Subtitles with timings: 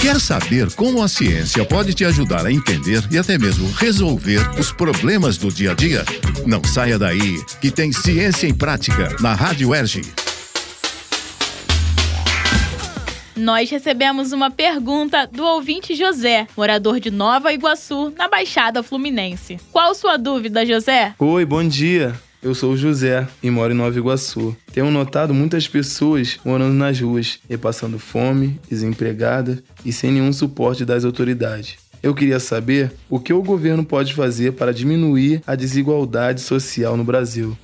[0.00, 4.72] Quer saber como a ciência pode te ajudar a entender e até mesmo resolver os
[4.72, 6.04] problemas do dia a dia?
[6.46, 10.02] Não saia daí, que tem Ciência em Prática na Rádio Erge.
[13.36, 19.58] Nós recebemos uma pergunta do ouvinte José, morador de Nova Iguaçu, na Baixada Fluminense.
[19.70, 21.14] Qual sua dúvida, José?
[21.18, 22.14] Oi, bom dia.
[22.40, 24.56] Eu sou o José e moro em Nova Iguaçu.
[24.72, 30.84] Tenho notado muitas pessoas morando nas ruas e passando fome, desempregadas e sem nenhum suporte
[30.84, 31.76] das autoridades.
[32.00, 37.02] Eu queria saber o que o governo pode fazer para diminuir a desigualdade social no
[37.02, 37.58] Brasil.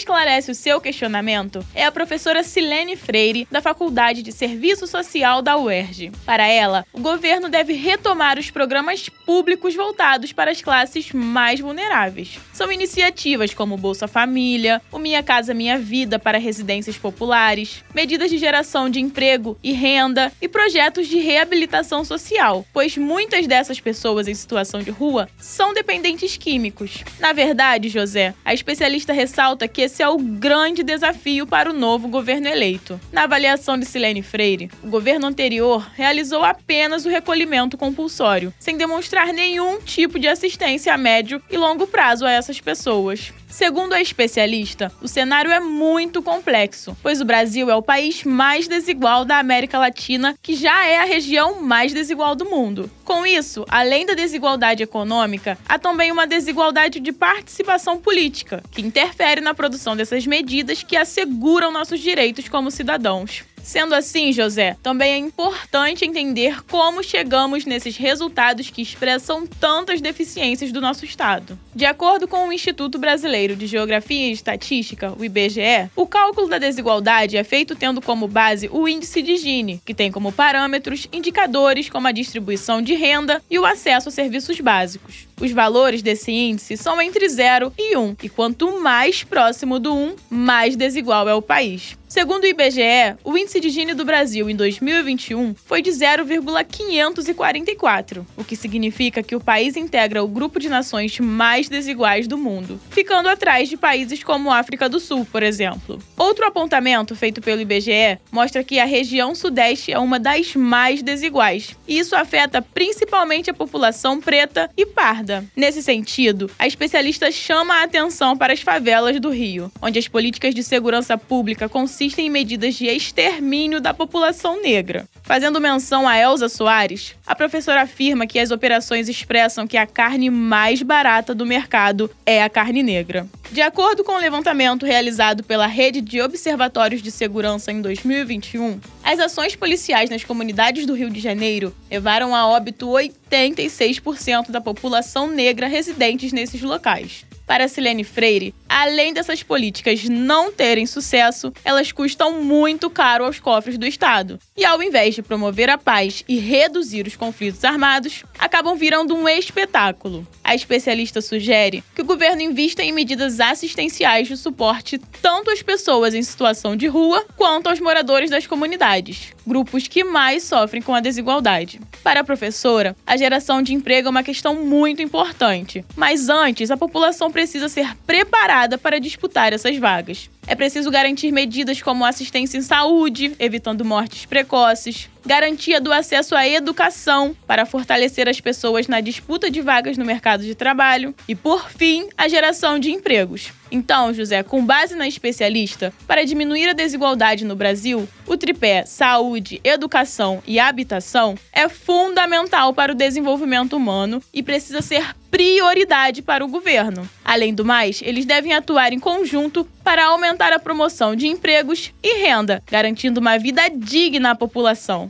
[0.00, 5.58] Esclarece o seu questionamento é a professora Silene Freire, da Faculdade de Serviço Social da
[5.58, 6.10] UERJ.
[6.24, 12.38] Para ela, o governo deve retomar os programas públicos voltados para as classes mais vulneráveis.
[12.50, 18.38] São iniciativas como Bolsa Família, o Minha Casa Minha Vida para residências populares, medidas de
[18.38, 24.34] geração de emprego e renda e projetos de reabilitação social, pois muitas dessas pessoas em
[24.34, 27.04] situação de rua são dependentes químicos.
[27.18, 32.06] Na verdade, José, a especialista ressalta que esse é o grande desafio para o novo
[32.06, 33.00] governo eleito.
[33.10, 39.32] Na avaliação de Silene Freire, o governo anterior realizou apenas o recolhimento compulsório, sem demonstrar
[39.32, 43.32] nenhum tipo de assistência a médio e longo prazo a essas pessoas.
[43.50, 48.68] Segundo a especialista, o cenário é muito complexo, pois o Brasil é o país mais
[48.68, 52.90] desigual da América Latina, que já é a região mais desigual do mundo.
[53.04, 59.40] Com isso, além da desigualdade econômica, há também uma desigualdade de participação política, que interfere
[59.40, 63.44] na produção dessas medidas que asseguram nossos direitos como cidadãos.
[63.70, 70.72] Sendo assim, José, também é importante entender como chegamos nesses resultados que expressam tantas deficiências
[70.72, 71.56] do nosso Estado.
[71.72, 76.58] De acordo com o Instituto Brasileiro de Geografia e Estatística, o IBGE, o cálculo da
[76.58, 81.88] desigualdade é feito tendo como base o índice de Gini, que tem como parâmetros indicadores
[81.88, 85.29] como a distribuição de renda e o acesso a serviços básicos.
[85.40, 90.16] Os valores desse índice são entre 0 e 1, e quanto mais próximo do 1,
[90.28, 91.96] mais desigual é o país.
[92.10, 98.42] Segundo o IBGE, o índice de Gini do Brasil em 2021 foi de 0,544, o
[98.42, 103.28] que significa que o país integra o grupo de nações mais desiguais do mundo, ficando
[103.28, 106.00] atrás de países como África do Sul, por exemplo.
[106.16, 111.76] Outro apontamento feito pelo IBGE mostra que a região Sudeste é uma das mais desiguais,
[111.86, 115.29] e isso afeta principalmente a população preta e parda.
[115.56, 120.54] Nesse sentido, a especialista chama a atenção para as favelas do Rio, onde as políticas
[120.54, 125.08] de segurança pública consistem em medidas de extermínio da população negra.
[125.30, 130.28] Fazendo menção a Elza Soares, a professora afirma que as operações expressam que a carne
[130.28, 133.28] mais barata do mercado é a carne negra.
[133.52, 139.20] De acordo com o levantamento realizado pela Rede de Observatórios de Segurança em 2021, as
[139.20, 145.68] ações policiais nas comunidades do Rio de Janeiro levaram a óbito 86% da população negra
[145.68, 147.24] residentes nesses locais.
[147.50, 153.76] Para Silene Freire, além dessas políticas não terem sucesso, elas custam muito caro aos cofres
[153.76, 154.38] do Estado.
[154.56, 159.28] E ao invés de promover a paz e reduzir os conflitos armados, acabam virando um
[159.28, 160.24] espetáculo.
[160.44, 166.14] A especialista sugere que o governo invista em medidas assistenciais de suporte tanto às pessoas
[166.14, 171.00] em situação de rua quanto aos moradores das comunidades, grupos que mais sofrem com a
[171.00, 171.80] desigualdade.
[172.02, 176.76] Para a professora, a geração de emprego é uma questão muito importante, mas antes a
[176.76, 180.28] população precisa ser preparada para disputar essas vagas.
[180.46, 186.46] É preciso garantir medidas como assistência em saúde, evitando mortes precoces, garantia do acesso à
[186.46, 191.70] educação para fortalecer as pessoas na disputa de vagas no mercado de trabalho e, por
[191.70, 193.52] fim, a geração de empregos.
[193.70, 199.60] Então, José, com base na especialista, para diminuir a desigualdade no Brasil, o tripé saúde,
[199.62, 206.48] educação e habitação é fundamental para o desenvolvimento humano e precisa ser prioridade para o
[206.48, 207.08] governo.
[207.24, 212.18] Além do mais, eles devem atuar em conjunto para aumentar a promoção de empregos e
[212.18, 215.09] renda, garantindo uma vida digna à população.